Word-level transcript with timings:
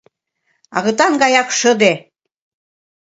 Агытан 0.77 1.13
гаяк 1.21 1.49
шыде... 1.59 1.93